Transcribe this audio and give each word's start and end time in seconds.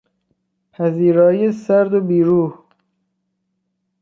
پذیرایی 0.71 1.51
سرد 1.51 1.93
و 1.93 2.01
بیروح 2.01 2.59